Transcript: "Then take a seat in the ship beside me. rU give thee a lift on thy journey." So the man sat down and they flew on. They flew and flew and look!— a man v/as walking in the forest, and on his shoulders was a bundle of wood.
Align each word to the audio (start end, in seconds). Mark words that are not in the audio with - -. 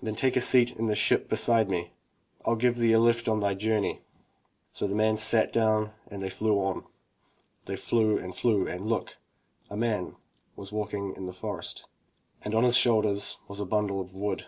"Then 0.00 0.14
take 0.14 0.36
a 0.36 0.40
seat 0.40 0.76
in 0.76 0.86
the 0.86 0.94
ship 0.94 1.28
beside 1.28 1.68
me. 1.68 1.90
rU 2.46 2.54
give 2.54 2.76
thee 2.76 2.92
a 2.92 3.00
lift 3.00 3.28
on 3.28 3.40
thy 3.40 3.54
journey." 3.54 4.00
So 4.70 4.86
the 4.86 4.94
man 4.94 5.16
sat 5.16 5.52
down 5.52 5.90
and 6.06 6.22
they 6.22 6.30
flew 6.30 6.58
on. 6.60 6.84
They 7.64 7.74
flew 7.74 8.16
and 8.16 8.32
flew 8.32 8.68
and 8.68 8.86
look!— 8.86 9.16
a 9.68 9.76
man 9.76 10.10
v/as 10.54 10.70
walking 10.70 11.14
in 11.16 11.26
the 11.26 11.32
forest, 11.32 11.88
and 12.42 12.54
on 12.54 12.62
his 12.62 12.76
shoulders 12.76 13.38
was 13.48 13.58
a 13.58 13.66
bundle 13.66 14.00
of 14.00 14.14
wood. 14.14 14.46